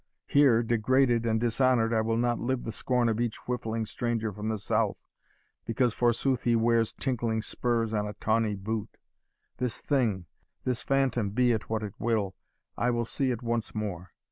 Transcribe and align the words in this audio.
Here, 0.25 0.63
degraded 0.63 1.27
and 1.27 1.39
dishonoured, 1.39 1.93
I 1.93 2.01
will 2.01 2.17
not 2.17 2.39
live 2.39 2.63
the 2.63 2.71
scorn 2.71 3.07
of 3.07 3.21
each 3.21 3.37
whiffling 3.47 3.85
stranger 3.85 4.33
from 4.33 4.49
the 4.49 4.57
South, 4.57 4.97
because, 5.63 5.93
forsooth, 5.93 6.41
he 6.41 6.55
wears 6.55 6.91
tinkling 6.91 7.43
spurs 7.43 7.93
on 7.93 8.07
a 8.07 8.13
tawney 8.15 8.55
boot. 8.55 8.97
This 9.57 9.79
thing 9.79 10.25
this 10.63 10.81
phantom, 10.81 11.29
be 11.29 11.51
it 11.51 11.69
what 11.69 11.83
it 11.83 11.93
will, 11.99 12.33
I 12.75 12.89
will 12.89 13.05
see 13.05 13.29
it 13.29 13.43
once 13.43 13.75
more. 13.75 14.09